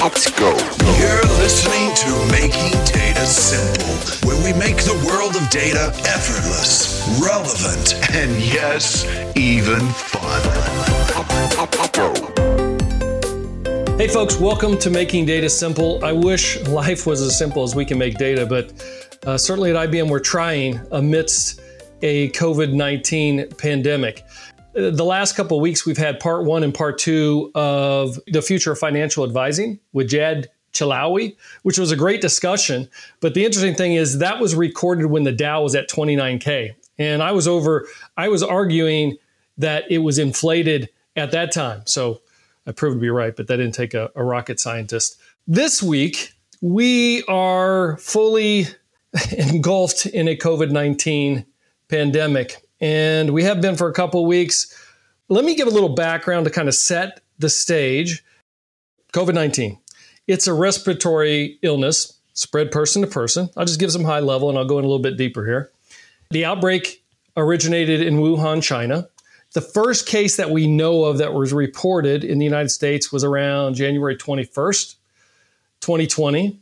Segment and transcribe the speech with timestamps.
[0.00, 0.48] Let's go.
[0.98, 7.96] You're listening to Making Data Simple, where we make the world of data effortless, relevant,
[8.14, 9.04] and yes,
[9.36, 10.40] even fun.
[13.98, 16.02] Hey, folks, welcome to Making Data Simple.
[16.02, 18.72] I wish life was as simple as we can make data, but
[19.26, 21.60] uh, certainly at IBM, we're trying amidst
[22.00, 24.24] a COVID 19 pandemic.
[24.72, 28.72] The last couple of weeks, we've had part one and part two of the future
[28.72, 32.88] of financial advising with Jad Chalawi, which was a great discussion.
[33.20, 36.74] But the interesting thing is that was recorded when the Dow was at 29K.
[36.98, 39.16] And I was over, I was arguing
[39.58, 41.82] that it was inflated at that time.
[41.86, 42.20] So
[42.66, 45.18] I proved to be right, but that didn't take a, a rocket scientist.
[45.48, 48.66] This week, we are fully
[49.36, 51.44] engulfed in a COVID 19
[51.88, 54.74] pandemic and we have been for a couple weeks.
[55.28, 58.24] Let me give a little background to kind of set the stage.
[59.12, 59.78] COVID 19,
[60.26, 63.50] it's a respiratory illness, spread person to person.
[63.56, 65.70] I'll just give some high level and I'll go in a little bit deeper here.
[66.30, 67.02] The outbreak
[67.36, 69.08] originated in Wuhan, China.
[69.52, 73.24] The first case that we know of that was reported in the United States was
[73.24, 74.94] around January 21st,
[75.80, 76.60] 2020.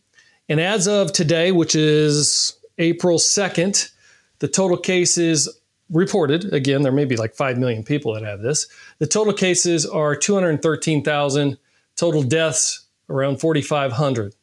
[0.48, 3.90] And as of today, which is April 2nd,
[4.38, 8.66] the total cases reported, again, there may be like 5 million people that have this.
[8.98, 11.58] The total cases are 213,000,
[11.96, 14.34] total deaths around 4,500.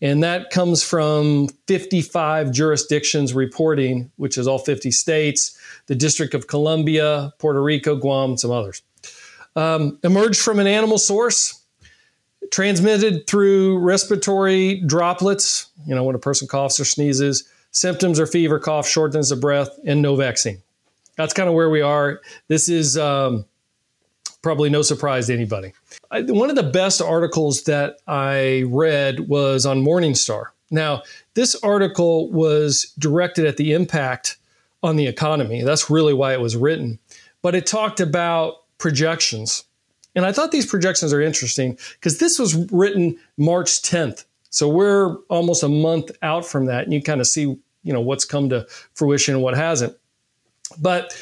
[0.00, 6.46] And that comes from 55 jurisdictions reporting, which is all 50 states, the District of
[6.46, 8.82] Columbia, Puerto Rico, Guam, and some others.
[9.56, 11.60] Um, emerged from an animal source,
[12.50, 18.58] transmitted through respiratory droplets, you know, when a person coughs or sneezes, symptoms are fever,
[18.58, 20.60] cough, shortness of breath, and no vaccine
[21.16, 22.20] that's kind of where we are.
[22.48, 23.44] This is um,
[24.42, 25.72] probably no surprise to anybody.
[26.10, 30.46] I, one of the best articles that I read was on Morningstar.
[30.70, 31.02] Now,
[31.34, 34.38] this article was directed at the impact
[34.82, 35.62] on the economy.
[35.62, 36.98] That's really why it was written.
[37.42, 39.64] But it talked about projections.
[40.14, 44.24] And I thought these projections are interesting because this was written March 10th.
[44.50, 48.00] So we're almost a month out from that, and you kind of see, you know,
[48.00, 49.96] what's come to fruition and what hasn't.
[50.80, 51.16] But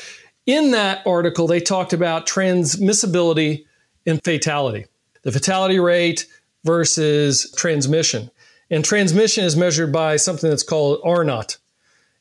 [0.46, 3.64] in that article, they talked about transmissibility
[4.06, 4.86] and fatality,
[5.22, 6.26] the fatality rate
[6.64, 8.30] versus transmission.
[8.70, 11.58] And transmission is measured by something that's called R naught.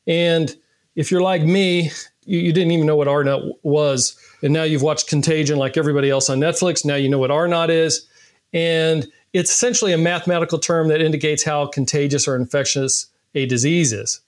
[0.06, 0.54] And
[0.94, 1.90] if you're like me,
[2.24, 4.16] you, you, didn't even know what R naught was.
[4.42, 6.84] And now you've watched Contagion like everybody else on Netflix.
[6.84, 8.06] Now you know what R naught is.
[8.52, 14.20] And it's essentially a mathematical term that indicates how contagious or infectious a disease is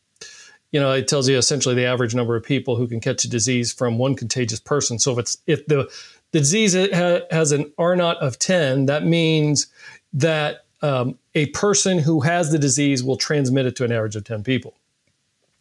[0.75, 3.31] you know, it tells you essentially the average number of people who can catch a
[3.31, 4.99] disease from one contagious person.
[4.99, 5.89] So if it's if the
[6.33, 9.69] the disease has an R naught of 10, that means
[10.15, 14.25] that um, a person who has the disease will transmit it to an average of
[14.25, 14.75] 10 people.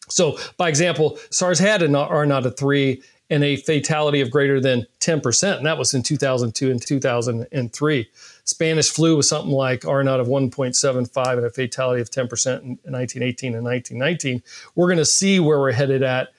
[0.09, 2.99] So, by example, SARS had an R naught of 3
[3.29, 8.09] and a fatality of greater than 10%, and that was in 2002 and 2003.
[8.45, 12.77] Spanish flu was something like R naught of 1.75 and a fatality of 10% in
[12.91, 14.43] 1918 and 1919.
[14.75, 16.29] We're going to see where we're headed at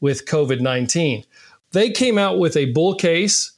[0.00, 1.24] with COVID 19.
[1.72, 3.52] They came out with a bull case,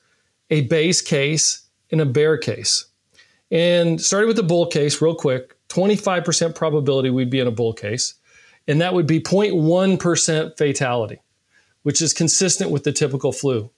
[0.50, 2.86] a base case, and a bear case.
[3.50, 7.72] And starting with the bull case, real quick 25% probability we'd be in a bull
[7.72, 8.14] case,
[8.68, 11.20] and that would be 0.1% fatality,
[11.82, 13.70] which is consistent with the typical flu,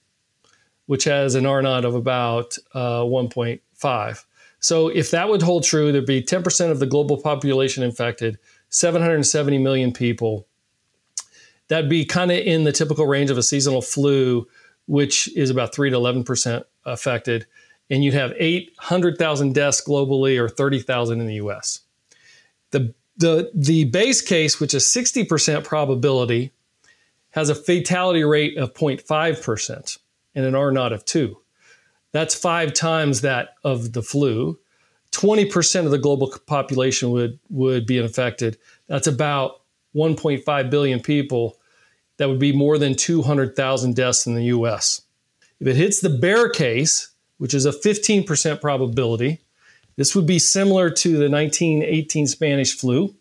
[0.85, 4.25] which has an R naught of about uh, 1.5 five.
[4.59, 8.37] So if that would hold true, there'd be 10% of the global population infected,
[8.69, 10.47] 770 million people.
[11.69, 14.47] That'd be kind of in the typical range of a seasonal flu,
[14.87, 17.45] which is about 3 to 11% affected.
[17.89, 21.81] And you'd have 800,000 deaths globally or 30,000 in the US.
[22.71, 26.51] The, the, the base case, which is 60% probability,
[27.31, 29.97] has a fatality rate of 0.5%
[30.35, 31.37] and an R naught of 2.
[32.11, 34.59] That's five times that of the flu.
[35.11, 38.57] 20% of the global population would, would be infected.
[38.87, 39.61] That's about
[39.95, 41.57] 1.5 billion people.
[42.17, 45.01] That would be more than 200,000 deaths in the US.
[45.59, 49.41] If it hits the bear case, which is a 15% probability,
[49.95, 53.15] this would be similar to the 1918 Spanish flu.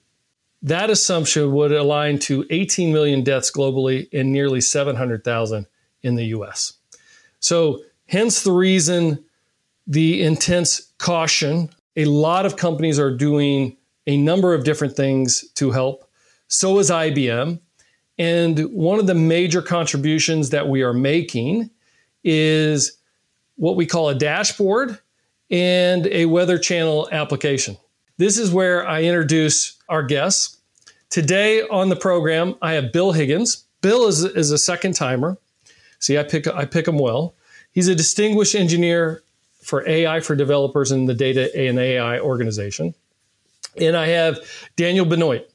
[0.63, 5.67] That assumption would align to 18 million deaths globally and nearly 700,000
[6.03, 6.75] in the US.
[7.41, 9.25] So Hence the reason
[9.87, 11.71] the intense caution.
[11.97, 13.77] A lot of companies are doing
[14.07, 16.09] a number of different things to help.
[16.49, 17.61] So is IBM.
[18.19, 21.71] And one of the major contributions that we are making
[22.25, 22.99] is
[23.57, 24.99] what we call a dashboard
[25.51, 27.77] and a Weather Channel application.
[28.17, 30.59] This is where I introduce our guests.
[31.11, 33.65] Today on the program, I have Bill Higgins.
[33.81, 35.39] Bill is, is a second timer.
[36.01, 37.35] See, I pick, I pick him well.
[37.73, 39.23] He's a distinguished engineer
[39.63, 42.95] for AI for developers in the Data and AI organization.
[43.77, 44.39] And I have
[44.77, 45.49] Daniel Benoit,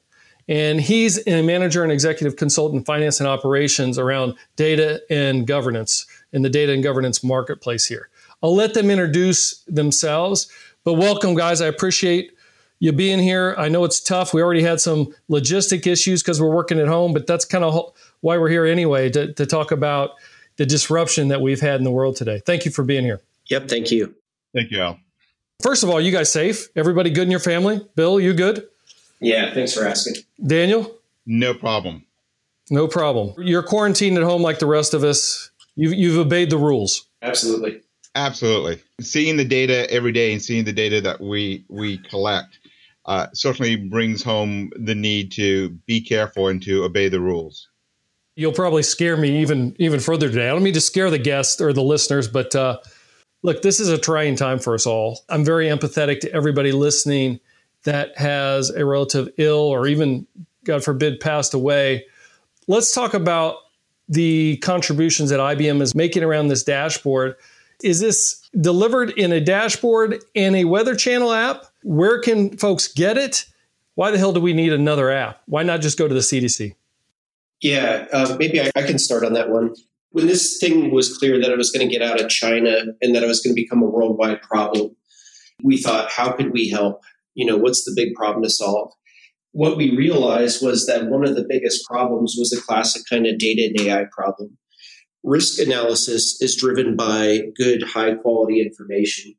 [0.48, 6.42] and he's a manager and executive consultant finance and operations around data and governance in
[6.42, 8.08] the data and governance marketplace here.
[8.42, 10.50] I'll let them introduce themselves,
[10.84, 11.60] but welcome, guys.
[11.60, 12.32] I appreciate
[12.78, 13.54] you being here.
[13.56, 14.34] I know it's tough.
[14.34, 17.94] We already had some logistic issues because we're working at home, but that's kind of
[18.20, 20.12] why we're here anyway to, to talk about
[20.56, 22.40] the disruption that we've had in the world today.
[22.44, 23.20] Thank you for being here.
[23.50, 23.68] Yep.
[23.68, 24.14] Thank you.
[24.54, 24.98] Thank you, Al.
[25.62, 26.68] First of all, you guys safe?
[26.76, 27.80] Everybody good in your family?
[27.96, 28.66] Bill, you good?
[29.20, 30.22] Yeah, thanks for asking.
[30.44, 30.94] Daniel?
[31.26, 32.04] No problem.
[32.70, 33.34] No problem.
[33.38, 35.50] You're quarantined at home like the rest of us.
[35.76, 37.06] You've, you've obeyed the rules.
[37.22, 37.80] Absolutely.
[38.14, 38.80] Absolutely.
[39.00, 42.58] Seeing the data every day and seeing the data that we we collect
[43.06, 47.68] uh, certainly brings home the need to be careful and to obey the rules.
[48.36, 50.48] You'll probably scare me even even further today.
[50.48, 52.78] I don't mean to scare the guests or the listeners, but uh,
[53.42, 55.20] look, this is a trying time for us all.
[55.28, 57.38] I'm very empathetic to everybody listening
[57.84, 60.26] that has a relative ill or even,
[60.64, 62.06] God forbid, passed away.
[62.66, 63.56] Let's talk about
[64.08, 67.36] the contributions that IBM is making around this dashboard.
[67.82, 71.66] Is this delivered in a dashboard in a Weather Channel app?
[71.82, 73.46] Where can folks get it?
[73.94, 75.42] Why the hell do we need another app?
[75.46, 76.74] Why not just go to the CDC?
[77.60, 79.74] Yeah, uh, maybe I, I can start on that one.
[80.10, 83.14] When this thing was clear that it was going to get out of China and
[83.14, 84.94] that it was going to become a worldwide problem,
[85.62, 87.00] we thought, how could we help?
[87.34, 88.92] You know, what's the big problem to solve?
[89.52, 93.38] What we realized was that one of the biggest problems was the classic kind of
[93.38, 94.56] data and AI problem.
[95.22, 99.34] Risk analysis is driven by good, high quality information.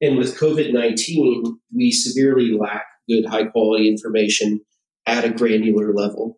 [0.00, 4.60] And with COVID 19, we severely lack good, high quality information
[5.06, 6.37] at a granular level.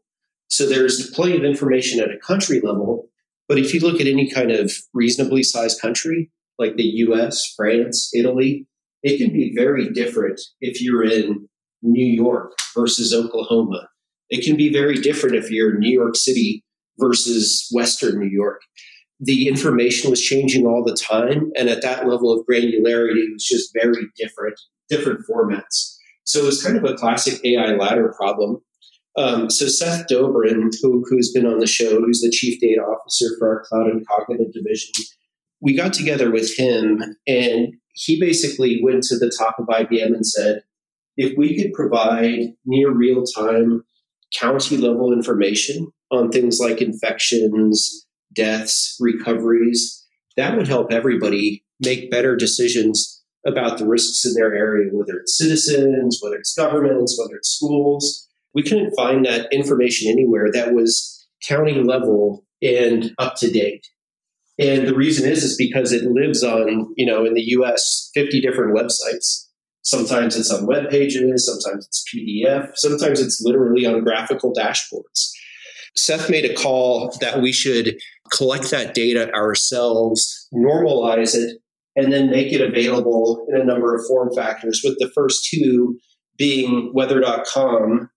[0.50, 3.08] So there's plenty of information at a country level.
[3.48, 8.10] But if you look at any kind of reasonably sized country, like the US, France,
[8.14, 8.66] Italy,
[9.02, 11.48] it can be very different if you're in
[11.82, 13.88] New York versus Oklahoma.
[14.28, 16.62] It can be very different if you're in New York City
[16.98, 18.60] versus Western New York.
[19.18, 21.50] The information was changing all the time.
[21.56, 24.58] And at that level of granularity, it was just very different,
[24.88, 25.96] different formats.
[26.24, 28.60] So it was kind of a classic AI ladder problem.
[29.16, 33.26] Um, so Seth Dobrin, who, who's been on the show, who's the chief data officer
[33.38, 34.92] for our cloud and cognitive division,
[35.60, 40.26] we got together with him and he basically went to the top of IBM and
[40.26, 40.62] said,
[41.16, 43.84] if we could provide near real time
[44.34, 52.36] county level information on things like infections, deaths, recoveries, that would help everybody make better
[52.36, 57.50] decisions about the risks in their area, whether it's citizens, whether it's governments, whether it's
[57.50, 58.28] schools.
[58.54, 63.86] We couldn't find that information anywhere that was county level and up to date.
[64.58, 68.40] And the reason is is because it lives on, you know, in the US, 50
[68.40, 69.46] different websites.
[69.82, 75.30] Sometimes it's on web pages, sometimes it's PDF, sometimes it's literally on graphical dashboards.
[75.96, 77.96] Seth made a call that we should
[78.30, 81.56] collect that data ourselves, normalize it,
[81.96, 85.98] and then make it available in a number of form factors, with the first two
[86.36, 88.08] being weather.com,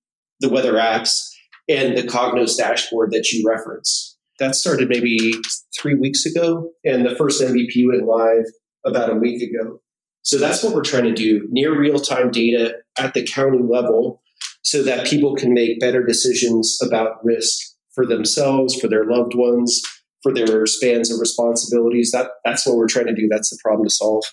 [0.44, 1.28] the weather apps,
[1.68, 5.34] and the Cognos dashboard that you reference that started maybe
[5.80, 8.46] three weeks ago, and the first MVP went live
[8.86, 9.80] about a week ago.
[10.24, 14.22] So that's what we're trying to do near real time data at the county level
[14.62, 17.60] so that people can make better decisions about risk
[17.94, 19.82] for themselves, for their loved ones,
[20.24, 22.12] for their spans of responsibilities.
[22.12, 23.28] That, that's what we're trying to do.
[23.30, 24.24] That's the problem to solve.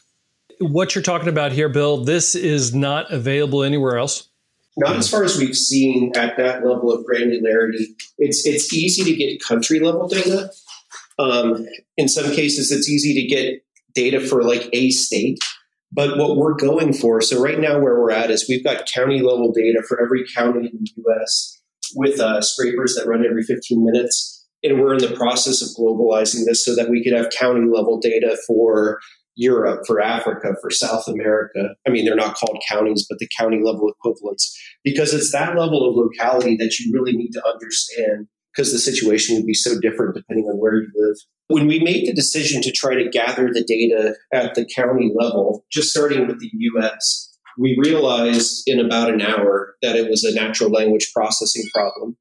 [0.61, 4.30] What you're talking about here, Bill, this is not available anywhere else.
[4.77, 7.87] Not as far as we've seen at that level of granularity.
[8.19, 10.51] It's it's easy to get country level data.
[11.19, 13.63] Um, in some cases, it's easy to get
[13.95, 15.39] data for like a state.
[15.93, 19.21] But what we're going for, so right now where we're at is we've got county
[19.21, 21.61] level data for every county in the US
[21.97, 24.47] with uh, scrapers that run every 15 minutes.
[24.63, 27.99] And we're in the process of globalizing this so that we could have county level
[27.99, 29.01] data for
[29.37, 31.75] Europe, for Africa, for South America.
[31.87, 35.89] I mean, they're not called counties, but the county level equivalents, because it's that level
[35.89, 40.15] of locality that you really need to understand because the situation would be so different
[40.15, 41.17] depending on where you live.
[41.49, 45.65] When we made the decision to try to gather the data at the county level,
[45.71, 50.35] just starting with the US, we realized in about an hour that it was a
[50.35, 52.17] natural language processing problem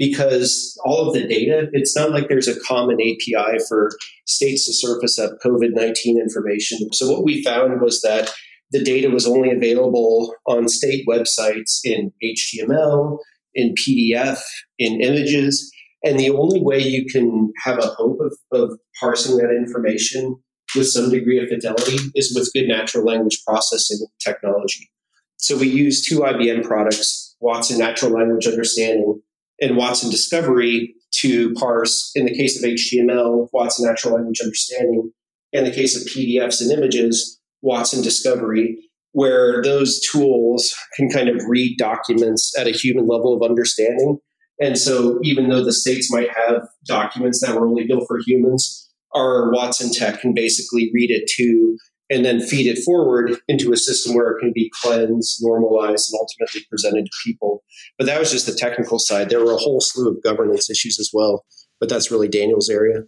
[0.00, 3.90] because all of the data, it's not like there's a common API for
[4.26, 6.90] states to surface up COVID 19 information.
[6.92, 8.32] So, what we found was that
[8.72, 13.18] the data was only available on state websites in HTML,
[13.54, 14.40] in PDF,
[14.78, 15.70] in images.
[16.02, 20.36] And the only way you can have a hope of, of parsing that information
[20.74, 24.90] with some degree of fidelity is with good natural language processing technology.
[25.36, 29.20] So we use two IBM products, Watson Natural Language Understanding
[29.60, 35.12] and Watson Discovery, to parse, in the case of HTML, Watson Natural Language Understanding,
[35.52, 38.78] in the case of PDFs and images, Watson Discovery,
[39.12, 44.18] where those tools can kind of read documents at a human level of understanding.
[44.60, 48.88] And so, even though the states might have documents that were only built for humans,
[49.14, 51.76] our Watson tech can basically read it to
[52.10, 56.20] and then feed it forward into a system where it can be cleansed, normalized, and
[56.20, 57.62] ultimately presented to people.
[57.96, 59.30] But that was just the technical side.
[59.30, 61.44] There were a whole slew of governance issues as well,
[61.78, 63.04] but that's really Daniel's area.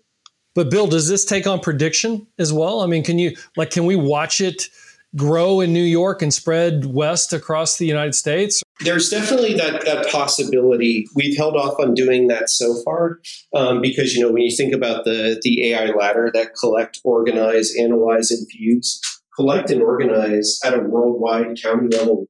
[0.55, 2.81] But Bill, does this take on prediction as well?
[2.81, 4.69] I mean, can you like can we watch it
[5.16, 8.62] grow in New York and spread west across the United States?
[8.81, 11.07] There's definitely that, that possibility.
[11.14, 13.21] We've held off on doing that so far
[13.54, 17.73] um, because, you know, when you think about the, the AI ladder that collect, organize,
[17.78, 19.00] analyze, and fuse,
[19.37, 22.26] collect and organize at a worldwide county level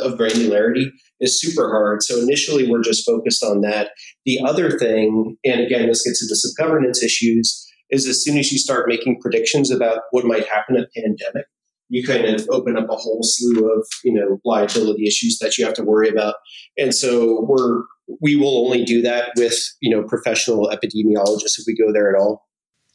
[0.00, 2.02] of granularity is super hard.
[2.02, 3.90] So initially, we're just focused on that.
[4.24, 8.50] The other thing, and again, this gets into some governance issues, is as soon as
[8.50, 11.46] you start making predictions about what might happen a pandemic,
[11.88, 15.64] you kind of open up a whole slew of you know liability issues that you
[15.64, 16.36] have to worry about.
[16.78, 17.82] And so we're
[18.20, 22.20] we will only do that with you know professional epidemiologists if we go there at
[22.20, 22.46] all.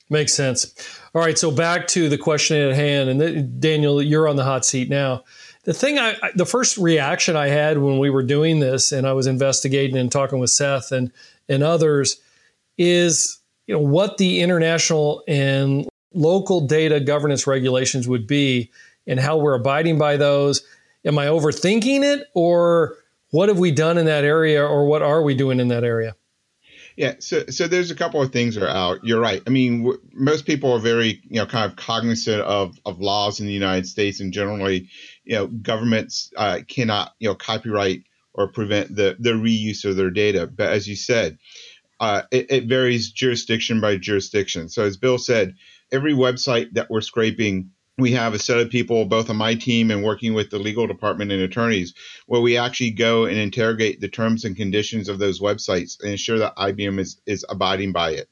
[0.10, 0.74] Makes sense.
[1.13, 4.65] All right so back to the question at hand and daniel you're on the hot
[4.65, 5.24] seat now.
[5.65, 9.13] The thing I the first reaction i had when we were doing this and i
[9.13, 11.12] was investigating and talking with seth and
[11.48, 12.19] and others
[12.77, 18.72] is you know what the international and local data governance regulations would be
[19.08, 20.62] and how we're abiding by those.
[21.06, 22.98] Am I overthinking it or
[23.32, 26.16] what have we done in that area or what are we doing in that area?
[27.00, 29.06] Yeah, so so there's a couple of things that are out.
[29.06, 29.42] You're right.
[29.48, 33.39] I mean, w- most people are very you know kind of cognizant of of laws
[33.39, 34.89] in the United States, and generally,
[35.24, 40.10] you know, governments uh, cannot you know copyright or prevent the the reuse of their
[40.10, 40.46] data.
[40.46, 41.38] But as you said,
[42.01, 44.68] uh, it, it varies jurisdiction by jurisdiction.
[44.68, 45.56] So as Bill said,
[45.91, 49.91] every website that we're scraping we have a set of people both on my team
[49.91, 51.93] and working with the legal department and attorneys
[52.27, 56.39] where we actually go and interrogate the terms and conditions of those websites and ensure
[56.39, 58.29] that IBM is, is abiding by it.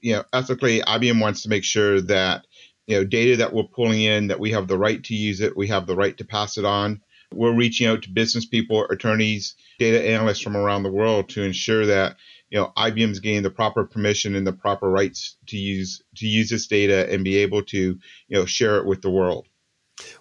[0.00, 2.46] You know, ethically, IBM wants to make sure that
[2.86, 5.56] you know data that we're pulling in that we have the right to use it,
[5.56, 7.02] we have the right to pass it on.
[7.34, 11.84] We're reaching out to business people, attorneys, data analysts from around the world to ensure
[11.86, 12.16] that
[12.50, 16.50] you know IBM's gained the proper permission and the proper rights to use to use
[16.50, 19.46] this data and be able to you know share it with the world.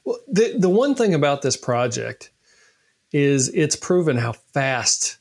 [0.04, 2.32] Well, the the one thing about this project
[3.12, 5.18] is it's proven how fast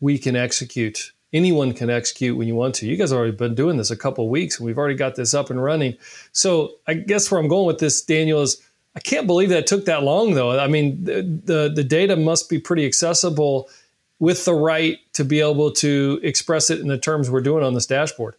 [0.00, 1.12] we can execute.
[1.32, 2.86] Anyone can execute when you want to.
[2.86, 5.34] You guys have already been doing this a couple weeks, and we've already got this
[5.34, 5.96] up and running.
[6.32, 8.62] So I guess where I'm going with this, Daniel, is
[8.96, 10.58] I can't believe that took that long, though.
[10.58, 13.68] I mean, the the, the data must be pretty accessible
[14.18, 17.74] with the right to be able to express it in the terms we're doing on
[17.74, 18.34] this dashboard?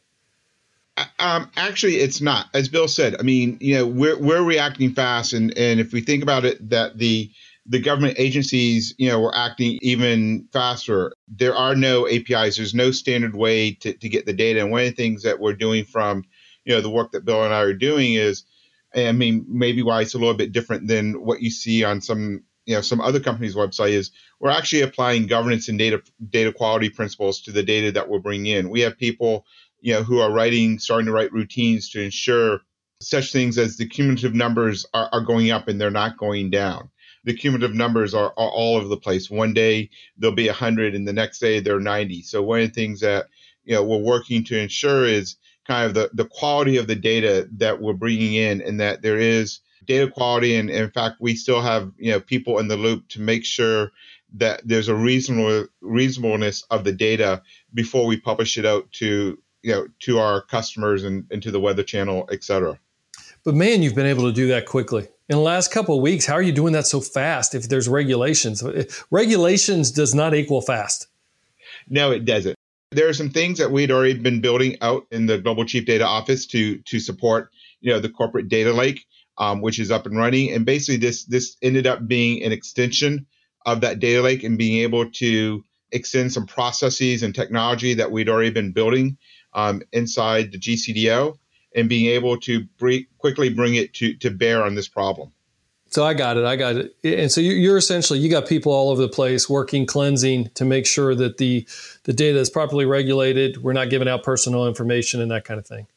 [1.17, 2.48] Um, actually, it's not.
[2.53, 6.01] As Bill said, I mean, you know, we're we're reacting fast, and and if we
[6.01, 7.31] think about it, that the
[7.69, 11.13] the government agencies, you know, were acting even faster.
[11.27, 12.57] There are no APIs.
[12.57, 14.59] There's no standard way to, to get the data.
[14.62, 16.24] And one of the things that we're doing from,
[16.65, 18.43] you know, the work that Bill and I are doing is,
[18.95, 22.43] I mean, maybe why it's a little bit different than what you see on some
[22.69, 26.88] you know some other companies' website is we're actually applying governance and data data quality
[26.88, 28.69] principles to the data that we're bringing in.
[28.69, 29.47] We have people
[29.81, 32.59] you know who are writing starting to write routines to ensure
[33.01, 36.91] such things as the cumulative numbers are, are going up and they're not going down.
[37.23, 39.31] The cumulative numbers are, are all over the place.
[39.31, 42.21] One day they'll be 100 and the next day they're 90.
[42.21, 43.29] So one of the things that
[43.63, 47.49] you know we're working to ensure is kind of the, the quality of the data
[47.57, 49.59] that we're bringing in and that there is
[49.89, 53.10] data quality, and, and in fact, we still have you know people in the loop
[53.10, 53.91] to make sure
[54.36, 57.41] that there's a reasonable reasonableness of the data
[57.74, 61.60] before we publish it out to you know to our customers and, and to the
[61.60, 62.79] Weather Channel, et cetera.
[63.43, 65.08] But man, you've been able to do that quickly.
[65.27, 67.89] In the last couple of weeks, how are you doing that so fast if there's
[67.89, 68.63] regulations?
[69.12, 71.08] Regulations does not equal fast.
[71.88, 72.55] No, it doesn't.
[72.91, 76.05] There are some things that we'd already been building out in the Global Chief Data
[76.05, 77.50] Office to to support,
[77.81, 79.05] you know, the corporate data lake
[79.39, 80.51] um, which is up and running.
[80.51, 83.25] And basically, this this ended up being an extension
[83.65, 88.29] of that data lake and being able to extend some processes and technology that we'd
[88.29, 89.17] already been building
[89.53, 91.38] um, inside the GCDO
[91.75, 95.31] and being able to bring, quickly bring it to, to bear on this problem.
[95.91, 96.46] So I got it.
[96.46, 96.96] I got it.
[97.03, 100.86] And so you're essentially you got people all over the place working cleansing to make
[100.86, 101.67] sure that the
[102.03, 103.63] the data is properly regulated.
[103.63, 105.88] We're not giving out personal information and that kind of thing.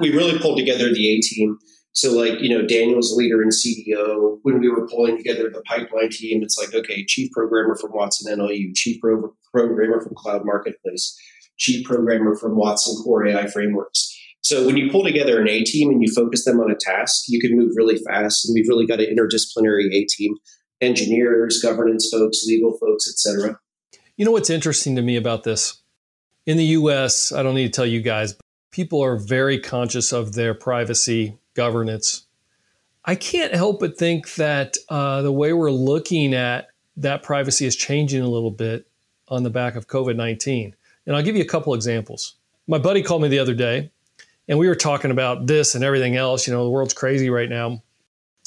[0.00, 1.58] We really pulled together the A team.
[1.96, 4.38] So like you know Daniel's leader in CDO.
[4.42, 8.38] When we were pulling together the pipeline team, it's like okay, chief programmer from Watson
[8.38, 11.18] NLU, chief pro- programmer from Cloud Marketplace,
[11.56, 15.90] chief programmer from Watson Core AI Frameworks so when you pull together an A team
[15.90, 18.46] and you focus them on a task, you can move really fast.
[18.46, 20.36] And we've really got an interdisciplinary A team:
[20.80, 23.58] engineers, governance folks, legal folks, etc.
[24.16, 25.82] You know what's interesting to me about this?
[26.46, 30.12] In the U.S., I don't need to tell you guys, but people are very conscious
[30.12, 32.26] of their privacy governance.
[33.04, 37.74] I can't help but think that uh, the way we're looking at that privacy is
[37.74, 38.86] changing a little bit
[39.28, 40.74] on the back of COVID 19.
[41.06, 42.34] And I'll give you a couple examples.
[42.68, 43.90] My buddy called me the other day
[44.48, 46.46] and we were talking about this and everything else.
[46.46, 47.82] You know, the world's crazy right now.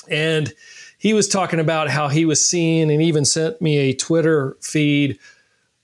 [0.10, 0.54] And
[0.98, 5.20] he was talking about how he was seeing and even sent me a Twitter feed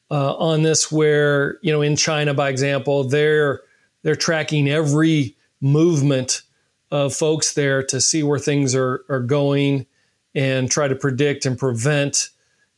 [0.10, 3.62] uh, on this where, you know, in China, by example, they're
[4.03, 6.44] they're tracking every movement
[6.92, 9.86] of folks there to see where things are, are going
[10.34, 12.30] and try to predict and prevent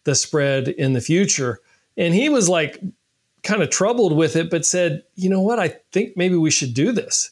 [0.04, 1.60] the spread in the future.
[1.98, 2.82] And he was like
[3.44, 6.74] kind of troubled with it, but said, you know what, I think maybe we should
[6.74, 7.32] do this.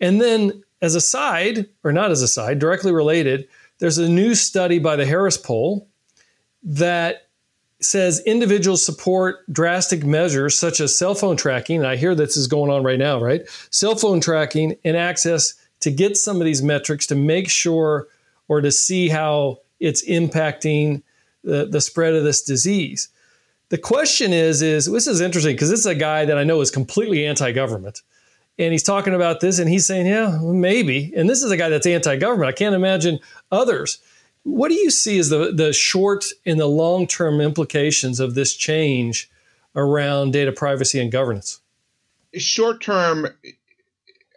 [0.00, 3.48] And then, as a side, or not as a side, directly related,
[3.78, 5.88] there's a new study by the Harris Poll
[6.62, 7.28] that
[7.80, 11.78] says individuals support drastic measures such as cell phone tracking.
[11.78, 13.42] And I hear this is going on right now, right?
[13.70, 18.08] Cell phone tracking and access to get some of these metrics to make sure
[18.48, 21.02] or to see how it's impacting
[21.44, 23.08] the, the spread of this disease.
[23.68, 26.60] The question is, is this is interesting because this is a guy that I know
[26.60, 28.02] is completely anti-government.
[28.58, 31.12] And he's talking about this and he's saying, yeah, maybe.
[31.14, 32.48] And this is a guy that's anti-government.
[32.48, 33.20] I can't imagine
[33.52, 33.98] others.
[34.42, 39.30] What do you see as the, the short and the long-term implications of this change
[39.76, 41.60] around data privacy and governance?
[42.34, 43.28] Short term,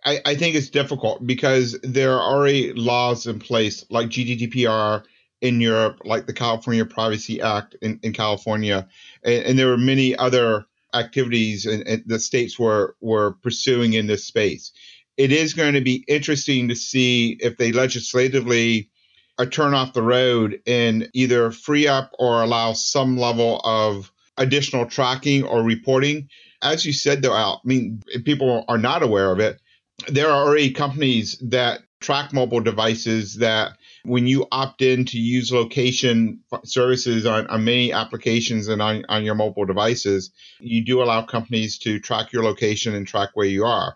[0.03, 5.03] I, I, think it's difficult because there are already laws in place like GDPR
[5.41, 8.87] in Europe, like the California Privacy Act in, in California,
[9.23, 14.07] and, and, there are many other activities and, and the states were were pursuing in
[14.07, 14.71] this space.
[15.17, 18.89] It is going to be interesting to see if they legislatively
[19.37, 24.85] a turn off the road and either free up or allow some level of additional
[24.85, 26.29] tracking or reporting.
[26.61, 29.60] As you said, though, Al, I mean, people are not aware of it.
[30.07, 35.51] There are already companies that track mobile devices that when you opt in to use
[35.51, 41.21] location services on, on many applications and on, on your mobile devices, you do allow
[41.21, 43.95] companies to track your location and track where you are.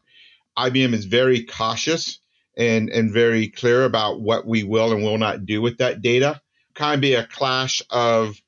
[0.58, 2.20] IBM is very cautious
[2.56, 6.40] and, and very clear about what we will and will not do with that data.
[6.76, 8.40] Kind of be a clash of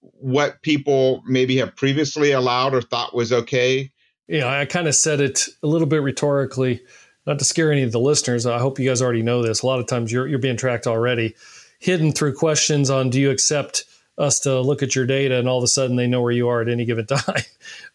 [0.00, 3.90] what people maybe have previously allowed or thought was okay.
[4.28, 6.80] Yeah, I kind of said it a little bit rhetorically
[7.26, 9.62] not to scare any of the listeners, I hope you guys already know this.
[9.62, 11.34] A lot of times you're, you're being tracked already,
[11.78, 13.84] hidden through questions on do you accept
[14.16, 16.48] us to look at your data, and all of a sudden they know where you
[16.48, 17.42] are at any given time.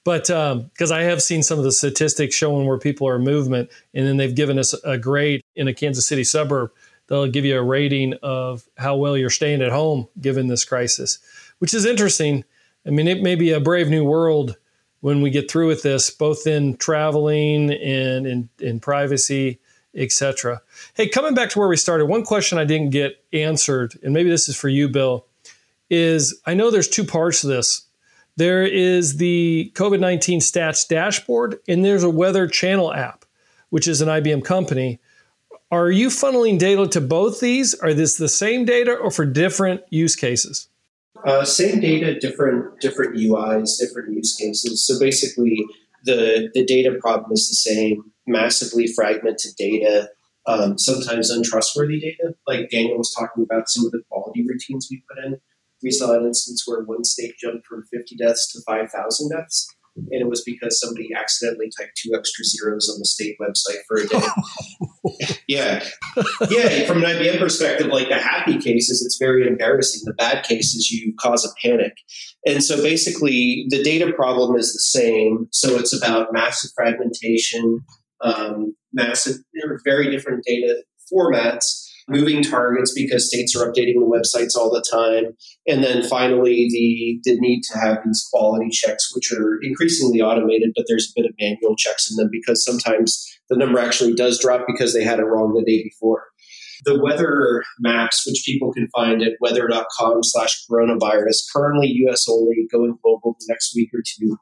[0.04, 3.70] but because um, I have seen some of the statistics showing where people are movement,
[3.94, 6.72] and then they've given us a grade in a Kansas City suburb.
[7.08, 11.20] They'll give you a rating of how well you're staying at home given this crisis,
[11.60, 12.44] which is interesting.
[12.86, 14.58] I mean, it may be a brave new world
[15.01, 19.59] when we get through with this, both in traveling and in, in privacy,
[19.95, 20.62] etc.
[20.93, 24.29] Hey, coming back to where we started, one question I didn't get answered, and maybe
[24.29, 25.25] this is for you, Bill,
[25.89, 27.88] is I know there's two parts to this.
[28.35, 33.25] There is the COVID 19 stats dashboard, and there's a weather channel app,
[33.69, 34.99] which is an IBM company.
[35.71, 37.75] Are you funneling data to both these?
[37.75, 40.67] Are this the same data or for different use cases?
[41.25, 44.86] Uh, same data, different different UIs, different use cases.
[44.86, 45.65] So basically,
[46.05, 48.12] the the data problem is the same.
[48.27, 50.10] Massively fragmented data,
[50.45, 52.36] um, sometimes untrustworthy data.
[52.47, 55.39] Like Daniel was talking about some of the quality routines we put in.
[55.82, 59.73] We saw an instance where one state jumped from 50 deaths to 5,000 deaths
[60.12, 63.97] and it was because somebody accidentally typed two extra zeros on the state website for
[63.97, 65.35] a day.
[65.47, 65.83] yeah.
[66.49, 66.85] Yeah.
[66.85, 70.01] From an IBM perspective, like the happy cases, it's very embarrassing.
[70.05, 71.93] The bad cases, you cause a panic.
[72.45, 75.47] And so basically, the data problem is the same.
[75.51, 77.81] So it's about massive fragmentation,
[78.21, 79.38] um, massive,
[79.83, 81.88] very different data formats.
[82.10, 85.36] Moving targets because states are updating the websites all the time.
[85.67, 90.72] And then finally, the, the need to have these quality checks, which are increasingly automated,
[90.76, 94.39] but there's a bit of manual checks in them because sometimes the number actually does
[94.39, 96.24] drop because they had it wrong the day before.
[96.86, 102.98] The weather maps, which people can find at weather.com slash coronavirus, currently US only, going
[103.04, 104.38] global the next week or two.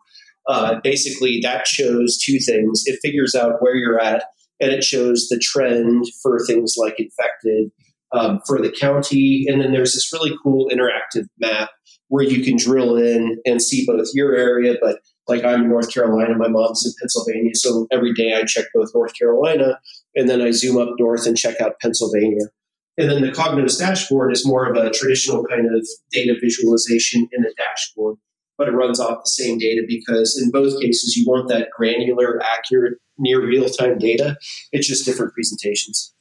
[0.48, 2.84] Uh, basically, that shows two things.
[2.86, 4.24] It figures out where you're at
[4.60, 7.72] and it shows the trend for things like infected
[8.14, 9.46] um, for the county.
[9.48, 11.70] And then there's this really cool interactive map
[12.10, 15.94] where you can drill in and see both your area, but like I'm in North
[15.94, 19.80] Carolina, my mom's in Pennsylvania, so every day I check both North Carolina
[20.16, 22.46] and then I zoom up north and check out Pennsylvania.
[22.98, 27.46] And then the Cognos dashboard is more of a traditional kind of data visualization in
[27.46, 28.16] a dashboard,
[28.58, 32.42] but it runs off the same data because in both cases you want that granular,
[32.42, 34.38] accurate near real time data.
[34.72, 36.14] It's just different presentations.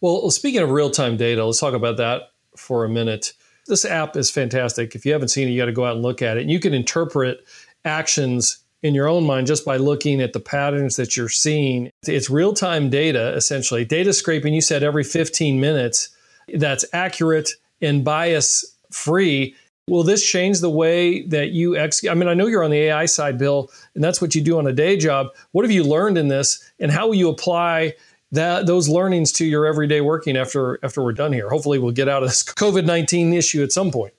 [0.00, 2.22] Well, speaking of real time data, let's talk about that
[2.56, 3.32] for a minute.
[3.66, 4.94] This app is fantastic.
[4.94, 6.42] If you haven't seen it, you got to go out and look at it.
[6.42, 7.44] And you can interpret
[7.84, 11.90] actions in your own mind just by looking at the patterns that you're seeing.
[12.06, 13.84] It's real time data, essentially.
[13.84, 16.08] Data scraping, you said every 15 minutes,
[16.54, 19.54] that's accurate and bias free.
[19.88, 22.12] Will this change the way that you execute?
[22.12, 24.56] I mean, I know you're on the AI side, Bill, and that's what you do
[24.58, 25.28] on a day job.
[25.50, 27.94] What have you learned in this, and how will you apply
[28.30, 31.48] that those learnings to your everyday working after after we're done here?
[31.50, 34.14] Hopefully, we'll get out of this COVID nineteen issue at some point.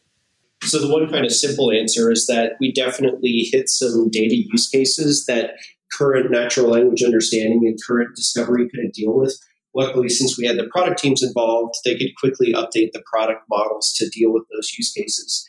[0.63, 4.67] So the one kind of simple answer is that we definitely hit some data use
[4.67, 5.52] cases that
[5.93, 9.38] current natural language understanding and current discovery couldn't deal with.
[9.73, 13.93] Luckily, since we had the product teams involved, they could quickly update the product models
[13.97, 15.47] to deal with those use cases.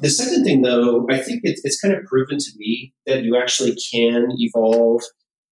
[0.00, 3.36] The second thing, though, I think it's, it's kind of proven to me that you
[3.36, 5.02] actually can evolve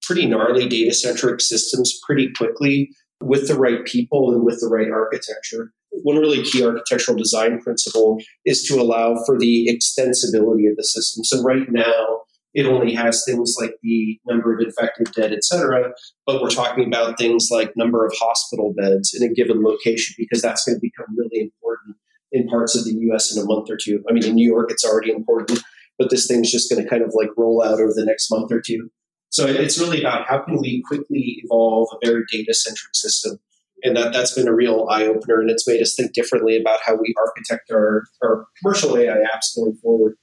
[0.03, 4.91] pretty gnarly data centric systems pretty quickly with the right people and with the right
[4.91, 5.73] architecture.
[6.03, 11.23] One really key architectural design principle is to allow for the extensibility of the system.
[11.25, 12.23] So, right now,
[12.55, 15.93] it only has things like the number of infected dead, et cetera,
[16.27, 20.43] but we're talking about things like number of hospital beds in a given location because
[20.43, 21.97] that's going to become really important
[22.33, 24.03] in parts of the US in a month or two.
[24.09, 25.63] I mean, in New York, it's already important,
[25.99, 28.51] but this thing's just going to kind of like roll out over the next month
[28.51, 28.91] or two.
[29.29, 33.39] So it's really about how can we quickly evolve a very data centric system.
[33.83, 36.81] And that, that's been a real eye opener, and it's made us think differently about
[36.85, 40.17] how we architect our, our commercial AI apps going forward.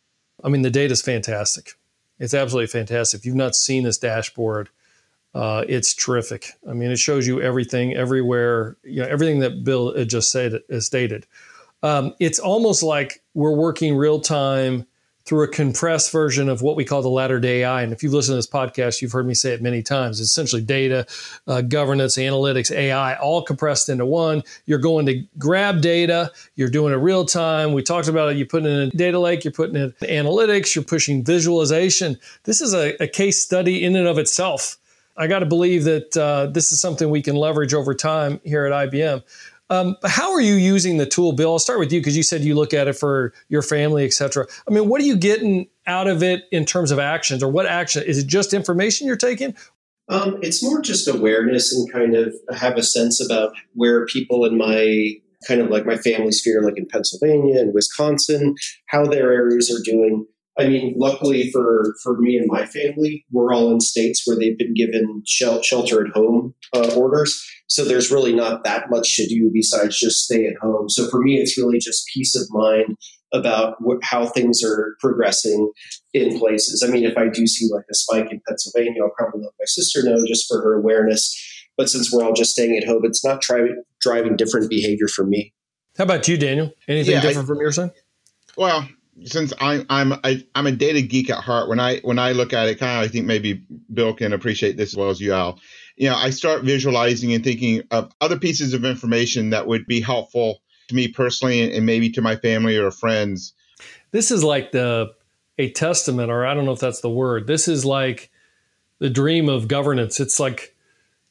[0.43, 1.73] I mean, the data is fantastic.
[2.19, 3.19] It's absolutely fantastic.
[3.19, 4.69] If you've not seen this dashboard,
[5.33, 6.53] uh, it's terrific.
[6.69, 11.27] I mean, it shows you everything, everywhere, you know, everything that Bill just said, stated.
[11.83, 14.85] Um, it's almost like we're working real time
[15.29, 17.83] through a compressed version of what we call the latter day AI.
[17.83, 20.19] And if you've listened to this podcast, you've heard me say it many times.
[20.19, 21.05] It's essentially data,
[21.47, 24.41] uh, governance, analytics, AI, all compressed into one.
[24.65, 27.73] You're going to grab data, you're doing it real time.
[27.73, 28.37] We talked about it.
[28.37, 32.17] You put it in a data lake, you're putting it in analytics, you're pushing visualization.
[32.45, 34.77] This is a, a case study in and of itself.
[35.15, 38.65] I got to believe that uh, this is something we can leverage over time here
[38.65, 39.21] at IBM.
[39.69, 41.51] Um, how are you using the tool, Bill?
[41.51, 44.13] I'll start with you because you said you look at it for your family, et
[44.13, 44.47] cetera.
[44.67, 47.65] I mean, what are you getting out of it in terms of actions, or what
[47.65, 48.03] action?
[48.03, 49.55] Is it just information you're taking?
[50.09, 54.57] Um, it's more just awareness and kind of have a sense about where people in
[54.57, 55.13] my
[55.47, 58.55] kind of like my family sphere, like in Pennsylvania and Wisconsin,
[58.87, 60.25] how their areas are doing.
[60.59, 64.57] I mean, luckily for, for me and my family, we're all in states where they've
[64.57, 67.41] been given shelter at home uh, orders.
[67.67, 70.89] So there's really not that much to do besides just stay at home.
[70.89, 72.97] So for me, it's really just peace of mind
[73.31, 75.71] about what, how things are progressing
[76.13, 76.83] in places.
[76.85, 79.65] I mean, if I do see like a spike in Pennsylvania, I'll probably let my
[79.65, 81.35] sister know just for her awareness.
[81.77, 85.25] But since we're all just staying at home, it's not driving driving different behavior for
[85.25, 85.53] me.
[85.97, 86.71] How about you, Daniel?
[86.87, 87.91] Anything yeah, different I, from your side?
[88.57, 88.87] Well,
[89.25, 92.31] since I, I'm I, am I'm a data geek at heart, when I when I
[92.31, 95.19] look at it, kind of I think maybe Bill can appreciate this as well as
[95.19, 95.59] you, Al.
[95.95, 100.01] You know, I start visualizing and thinking of other pieces of information that would be
[100.01, 103.53] helpful to me personally and maybe to my family or friends.
[104.11, 105.13] This is like the
[105.57, 107.47] a testament, or I don't know if that's the word.
[107.47, 108.31] This is like
[108.99, 110.19] the dream of governance.
[110.19, 110.75] It's like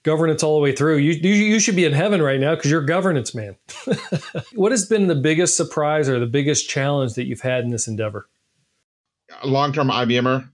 [0.08, 0.96] governance all the way through.
[0.96, 3.56] You you, you should be in heaven right now because you're governance man.
[4.54, 7.86] what has been the biggest surprise or the biggest challenge that you've had in this
[7.86, 8.26] endeavor?
[9.44, 10.48] Long-term IBMer,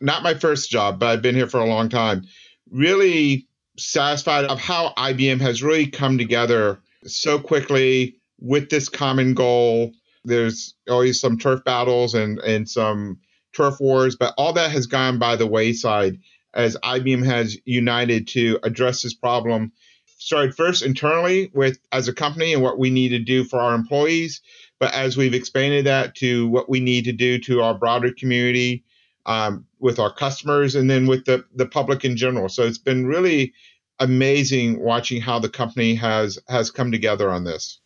[0.00, 2.24] not my first job, but I've been here for a long time.
[2.72, 3.46] Really
[3.78, 9.92] satisfied of how IBM has really come together so quickly with this common goal.
[10.24, 13.20] There's always some turf battles and and some
[13.54, 16.18] turf wars, but all that has gone by the wayside
[16.56, 19.72] as IBM has united to address this problem
[20.18, 23.74] started first internally with as a company and what we need to do for our
[23.74, 24.40] employees.
[24.78, 28.84] But as we've expanded that to what we need to do to our broader community,
[29.26, 32.48] um, with our customers, and then with the the public in general.
[32.48, 33.52] So it's been really
[33.98, 37.80] amazing watching how the company has has come together on this.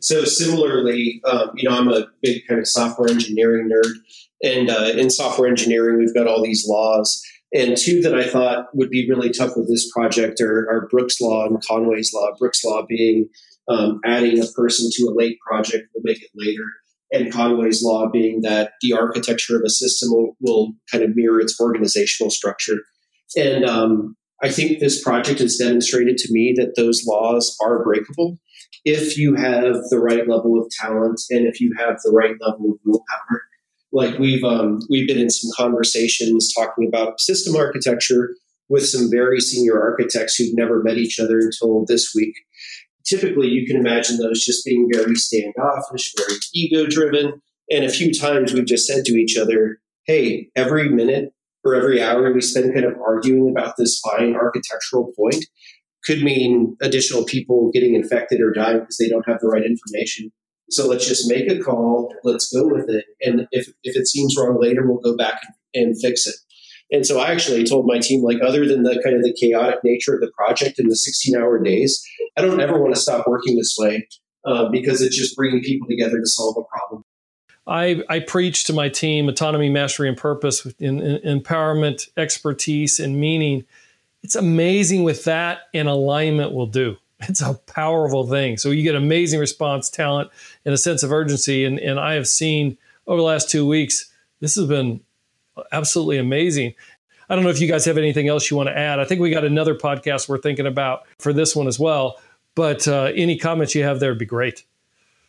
[0.00, 3.92] So similarly, um, you know, I'm a big kind of software engineering nerd,
[4.42, 7.22] and uh, in software engineering, we've got all these laws.
[7.54, 11.20] And two that I thought would be really tough with this project are, are Brooks
[11.20, 12.30] Law and Conway's Law.
[12.38, 13.28] Brooks Law being
[13.68, 16.64] um, adding a person to a late project will make it later,
[17.12, 21.40] and Conway's Law being that the architecture of a system will, will kind of mirror
[21.40, 22.78] its organizational structure.
[23.36, 28.38] And um, I think this project has demonstrated to me that those laws are breakable
[28.84, 32.72] if you have the right level of talent and if you have the right level
[32.72, 33.42] of willpower.
[33.92, 38.34] Like we've um, we've been in some conversations talking about system architecture
[38.68, 42.34] with some very senior architects who've never met each other until this week.
[43.04, 47.42] Typically, you can imagine those just being very standoffish, very ego driven.
[47.70, 51.32] And a few times we've just said to each other, hey, every minute
[51.64, 55.44] or every hour we spend kind of arguing about this fine architectural point
[56.04, 60.32] could mean additional people getting infected or dying because they don't have the right information.
[60.72, 63.04] So let's just make a call, let's go with it.
[63.20, 65.40] And if, if it seems wrong later, we'll go back
[65.74, 66.34] and fix it.
[66.90, 69.80] And so I actually told my team, like, other than the kind of the chaotic
[69.82, 72.02] nature of the project and the 16 hour days,
[72.36, 74.06] I don't ever want to stop working this way
[74.44, 77.04] uh, because it's just bringing people together to solve a problem.
[77.66, 83.18] I, I preach to my team autonomy, mastery, and purpose, in, in, empowerment, expertise, and
[83.18, 83.64] meaning.
[84.22, 86.96] It's amazing with that and alignment will do.
[87.28, 88.56] It's a powerful thing.
[88.56, 90.30] So you get amazing response, talent,
[90.64, 91.64] and a sense of urgency.
[91.64, 95.00] And, and I have seen over the last two weeks, this has been
[95.70, 96.74] absolutely amazing.
[97.28, 98.98] I don't know if you guys have anything else you want to add.
[98.98, 102.20] I think we got another podcast we're thinking about for this one as well.
[102.54, 104.64] But uh, any comments you have there would be great.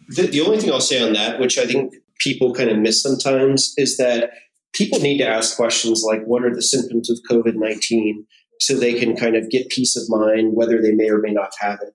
[0.09, 3.01] The, the only thing I'll say on that, which I think people kind of miss
[3.01, 4.31] sometimes is that
[4.73, 8.25] people need to ask questions like what are the symptoms of COVID 19
[8.63, 11.51] so they can kind of get peace of mind whether they may or may not
[11.59, 11.93] have it.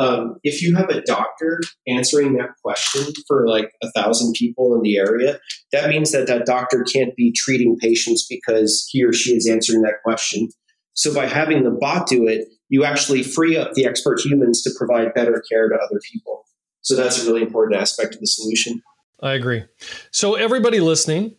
[0.00, 4.82] Um, if you have a doctor answering that question for like a thousand people in
[4.82, 5.38] the area,
[5.72, 9.82] that means that that doctor can't be treating patients because he or she is answering
[9.82, 10.48] that question.
[10.94, 14.70] So by having the bot do it, you actually free up the expert humans to
[14.76, 16.44] provide better care to other people.
[16.82, 18.82] So that's a really important aspect of the solution.
[19.20, 19.64] I agree.
[20.12, 21.34] So everybody listening,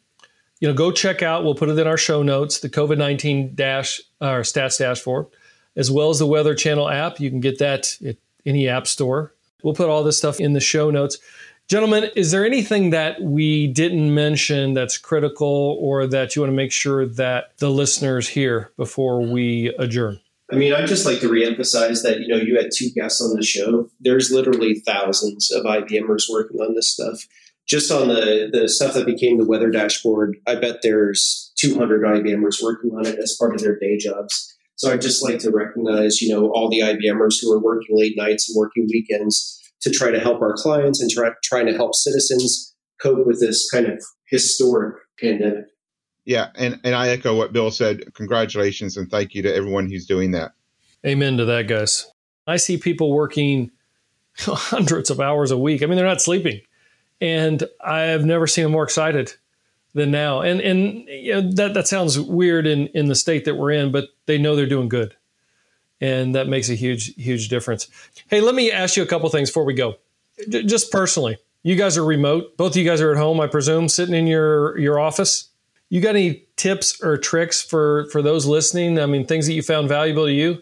[0.59, 1.43] you know, go check out.
[1.43, 2.59] We'll put it in our show notes.
[2.59, 5.27] The COVID nineteen dash or stats dashboard,
[5.75, 7.19] as well as the Weather Channel app.
[7.19, 9.33] You can get that at any app store.
[9.63, 11.17] We'll put all this stuff in the show notes.
[11.67, 16.55] Gentlemen, is there anything that we didn't mention that's critical or that you want to
[16.55, 20.19] make sure that the listeners hear before we adjourn?
[20.51, 23.35] I mean, I'd just like to reemphasize that, you know, you had two guests on
[23.35, 23.87] the show.
[23.99, 27.27] There's literally thousands of IBMers working on this stuff
[27.69, 32.63] just on the the stuff that became the weather dashboard, I bet there's 200 IBMers
[32.63, 34.55] working on it as part of their day jobs.
[34.75, 38.15] So I'd just like to recognize, you know, all the IBMers who are working late
[38.17, 41.95] nights and working weekends to try to help our clients and try, trying to help
[41.95, 45.65] citizens cope with this kind of historic pandemic.
[46.25, 48.13] Yeah, and, and I echo what Bill said.
[48.13, 50.53] Congratulations and thank you to everyone who's doing that.
[51.05, 52.10] Amen to that, guys.
[52.47, 53.71] I see people working
[54.39, 55.84] hundreds of hours a week.
[55.84, 56.62] I mean, they're not sleeping
[57.21, 59.34] and I have never seen them more excited
[59.93, 60.41] than now.
[60.41, 63.91] And and you know, that that sounds weird in in the state that we're in,
[63.91, 65.15] but they know they're doing good,
[65.99, 67.88] and that makes a huge huge difference.
[68.27, 69.95] Hey, let me ask you a couple things before we go.
[70.49, 72.55] Just personally, you guys are remote.
[72.58, 75.49] Both of you guys are at home, I presume, sitting in your your office.
[75.89, 78.99] You got any tips or tricks for for those listening?
[78.99, 80.62] I mean, things that you found valuable to you.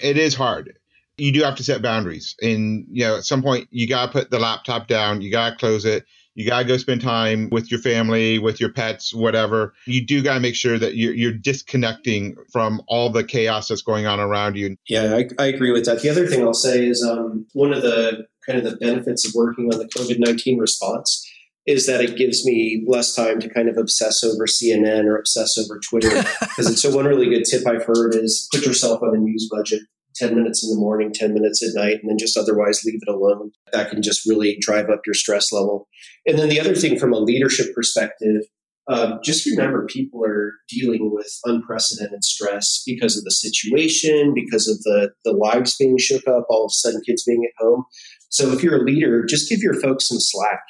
[0.00, 0.76] It is hard
[1.18, 2.34] you do have to set boundaries.
[2.42, 5.50] And, you know, at some point, you got to put the laptop down, you got
[5.50, 6.04] to close it.
[6.34, 9.72] You got to go spend time with your family, with your pets, whatever.
[9.86, 13.80] You do got to make sure that you're, you're disconnecting from all the chaos that's
[13.80, 14.76] going on around you.
[14.86, 16.02] Yeah, I, I agree with that.
[16.02, 19.32] The other thing I'll say is um, one of the kind of the benefits of
[19.34, 21.26] working on the COVID 19 response
[21.66, 25.56] is that it gives me less time to kind of obsess over CNN or obsess
[25.56, 26.10] over Twitter.
[26.40, 29.48] Because it's so one really good tip I've heard is put yourself on a news
[29.50, 29.82] budget.
[30.16, 33.08] 10 minutes in the morning, 10 minutes at night, and then just otherwise leave it
[33.08, 33.50] alone.
[33.72, 35.88] That can just really drive up your stress level.
[36.26, 38.42] And then the other thing from a leadership perspective,
[38.88, 44.78] um, just remember people are dealing with unprecedented stress because of the situation, because of
[44.84, 47.84] the, the lives being shook up, all of a sudden kids being at home.
[48.28, 50.60] So if you're a leader, just give your folks some slack.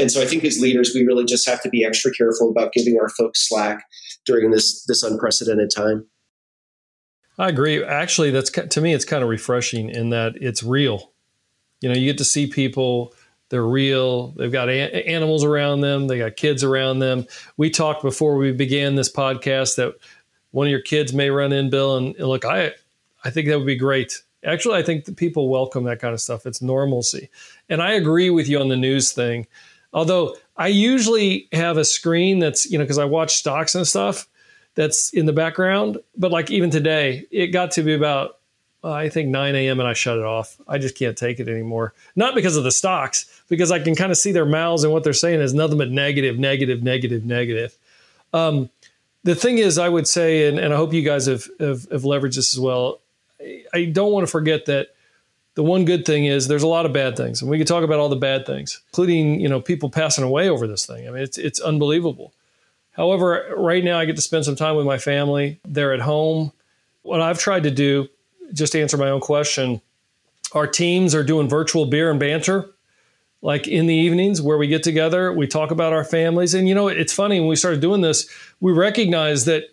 [0.00, 2.72] And so I think as leaders, we really just have to be extra careful about
[2.72, 3.84] giving our folks slack
[4.26, 6.06] during this this unprecedented time.
[7.38, 7.82] I agree.
[7.84, 11.12] Actually, that's to me, it's kind of refreshing in that it's real.
[11.80, 13.14] You know, you get to see people.
[13.50, 14.32] They're real.
[14.32, 16.08] They've got a- animals around them.
[16.08, 17.26] They got kids around them.
[17.56, 19.94] We talked before we began this podcast that
[20.50, 22.72] one of your kids may run in, Bill, and, and look, I,
[23.24, 24.22] I think that would be great.
[24.44, 26.44] Actually, I think that people welcome that kind of stuff.
[26.44, 27.30] It's normalcy,
[27.68, 29.46] and I agree with you on the news thing.
[29.92, 34.28] Although I usually have a screen that's you know because I watch stocks and stuff
[34.78, 35.98] that's in the background.
[36.16, 38.38] But like even today, it got to be about
[38.84, 39.80] I think 9 a.m.
[39.80, 40.56] and I shut it off.
[40.68, 41.94] I just can't take it anymore.
[42.14, 45.02] Not because of the stocks, because I can kind of see their mouths and what
[45.02, 47.76] they're saying is nothing but negative, negative, negative, negative.
[48.32, 48.70] Um,
[49.24, 52.02] the thing is, I would say, and, and I hope you guys have, have, have
[52.02, 53.00] leveraged this as well.
[53.40, 54.94] I, I don't want to forget that
[55.54, 57.82] the one good thing is there's a lot of bad things, and we can talk
[57.82, 61.08] about all the bad things, including you know people passing away over this thing.
[61.08, 62.32] I mean, it's it's unbelievable.
[62.98, 65.60] However, right now I get to spend some time with my family.
[65.64, 66.52] They're at home.
[67.02, 68.08] What I've tried to do,
[68.52, 69.80] just to answer my own question,
[70.52, 72.70] our teams are doing virtual beer and banter,
[73.40, 76.54] like in the evenings where we get together, we talk about our families.
[76.54, 79.64] And you know, it's funny when we started doing this, we recognize that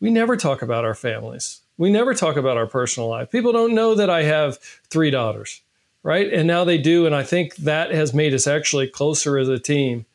[0.00, 1.60] we never talk about our families.
[1.76, 3.30] We never talk about our personal life.
[3.30, 4.56] People don't know that I have
[4.88, 5.60] three daughters,
[6.02, 6.32] right?
[6.32, 7.04] And now they do.
[7.04, 10.06] And I think that has made us actually closer as a team.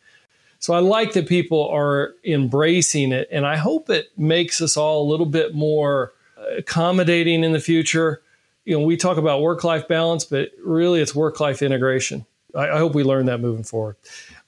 [0.59, 5.01] So I like that people are embracing it, and I hope it makes us all
[5.01, 6.13] a little bit more
[6.57, 8.21] accommodating in the future.
[8.65, 12.25] You know, we talk about work life balance, but really it's work life integration.
[12.55, 13.95] I, I, hope we learn that moving forward.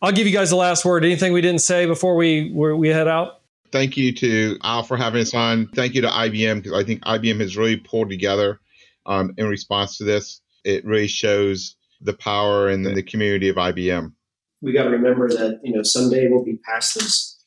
[0.02, 1.06] I'll give you guys the last word.
[1.06, 3.41] Anything we didn't say before we we head out?
[3.71, 5.67] Thank you to Al for having us on.
[5.67, 8.60] Thank you to IBM because I think IBM has really pulled together
[9.06, 10.41] um, in response to this.
[10.65, 14.13] It really shows the power and the community of IBM
[14.62, 17.38] we got to remember that you know someday we'll be past this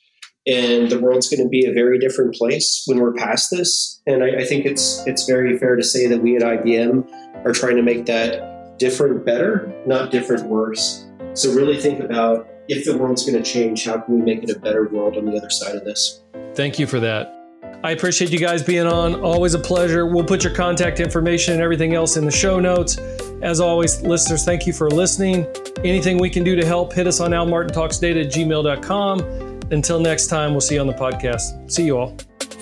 [0.47, 4.23] and the world's going to be a very different place when we're past this and
[4.23, 7.09] I, I, think it's it's very fair to say that we at ibm
[7.45, 12.85] are trying to make that different better not different worse so really think about if
[12.85, 15.37] the world's going to change how can we make it a better world on the
[15.37, 16.23] other side of this
[16.55, 17.41] thank you for that
[17.83, 19.21] I appreciate you guys being on.
[19.21, 20.07] Always a pleasure.
[20.07, 22.97] We'll put your contact information and everything else in the show notes.
[23.45, 25.47] As always, listeners, thank you for listening.
[25.85, 29.61] Anything we can do to help, hit us on almartintalksdata at gmail.com.
[29.71, 31.71] Until next time, we'll see you on the podcast.
[31.71, 32.17] See you all.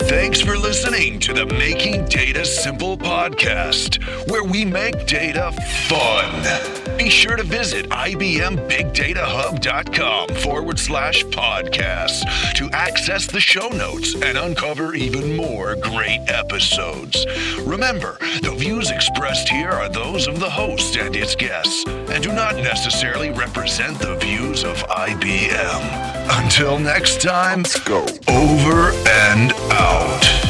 [0.09, 5.53] Thanks for listening to the Making Data Simple podcast, where we make data
[5.89, 6.99] fun.
[6.99, 14.95] Be sure to visit IBMBigDataHub.com forward slash podcast to access the show notes and uncover
[14.95, 17.25] even more great episodes.
[17.61, 22.33] Remember, the views expressed here are those of the host and its guests and do
[22.33, 26.22] not necessarily represent the views of IBM.
[26.35, 28.07] Until next time, Let's go.
[28.27, 30.42] Over and out.